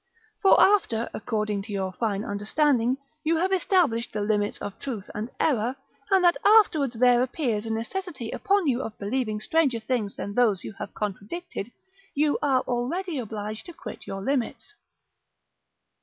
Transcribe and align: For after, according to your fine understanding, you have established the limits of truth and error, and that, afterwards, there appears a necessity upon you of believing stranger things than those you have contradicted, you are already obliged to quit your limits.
For 0.41 0.59
after, 0.59 1.11
according 1.13 1.61
to 1.61 1.71
your 1.71 1.91
fine 1.93 2.25
understanding, 2.25 2.97
you 3.23 3.37
have 3.37 3.53
established 3.53 4.11
the 4.13 4.21
limits 4.21 4.57
of 4.57 4.79
truth 4.79 5.11
and 5.13 5.29
error, 5.39 5.75
and 6.09 6.23
that, 6.23 6.37
afterwards, 6.43 6.95
there 6.95 7.21
appears 7.21 7.67
a 7.67 7.69
necessity 7.69 8.31
upon 8.31 8.65
you 8.65 8.81
of 8.81 8.97
believing 8.97 9.39
stranger 9.39 9.79
things 9.79 10.15
than 10.15 10.33
those 10.33 10.63
you 10.63 10.73
have 10.79 10.95
contradicted, 10.95 11.71
you 12.15 12.39
are 12.41 12.61
already 12.61 13.19
obliged 13.19 13.67
to 13.67 13.73
quit 13.73 14.07
your 14.07 14.21
limits. 14.23 14.73